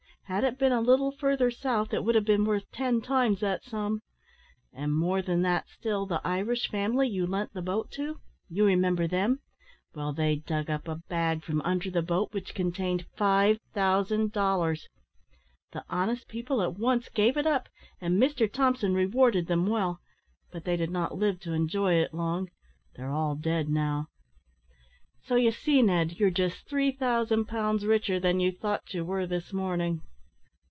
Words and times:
Had 0.25 0.45
it 0.45 0.57
been 0.57 0.71
a 0.71 0.79
little 0.79 1.11
further 1.11 1.51
south, 1.51 1.93
it 1.93 2.05
would 2.05 2.15
have 2.15 2.23
been 2.23 2.45
worth 2.45 2.63
ten 2.71 3.01
times 3.01 3.41
that 3.41 3.65
sum. 3.65 3.99
And 4.71 4.95
more 4.95 5.21
than 5.21 5.41
that 5.41 5.67
still, 5.67 6.05
the 6.05 6.21
Irish 6.25 6.69
family 6.69 7.09
you 7.09 7.27
lent 7.27 7.51
the 7.51 7.61
boat 7.61 7.91
to 7.95 8.21
you 8.49 8.63
remember 8.65 9.09
them 9.09 9.41
well, 9.93 10.13
they 10.13 10.37
dug 10.37 10.69
up 10.69 10.87
a 10.87 10.95
bag 10.95 11.43
from 11.43 11.59
under 11.63 11.91
the 11.91 12.01
boat 12.01 12.31
which 12.31 12.55
contained 12.55 13.07
five 13.17 13.59
thousand 13.73 14.31
dollars; 14.31 14.87
the 15.73 15.83
honest 15.89 16.29
people 16.29 16.61
at 16.61 16.77
once 16.79 17.09
gave 17.09 17.35
it 17.35 17.45
up, 17.45 17.67
and 17.99 18.17
Mr 18.17 18.49
Thompson 18.49 18.93
rewarded 18.93 19.47
them 19.47 19.67
well; 19.67 19.99
but 20.49 20.63
they 20.63 20.77
did 20.77 20.91
not 20.91 21.17
live 21.17 21.41
to 21.41 21.51
enjoy 21.51 21.95
it 21.95 22.13
long, 22.13 22.49
they're 22.95 23.11
all 23.11 23.35
dead 23.35 23.67
now. 23.67 24.07
So 25.25 25.35
you 25.35 25.51
see, 25.51 25.81
Ned, 25.81 26.21
you're 26.21 26.31
just 26.31 26.69
3000 26.69 27.49
pounds 27.49 27.85
richer 27.85 28.17
than 28.17 28.39
you 28.39 28.53
thought 28.53 28.93
you 28.93 29.03
were 29.03 29.27
this 29.27 29.51
morning." 29.51 30.01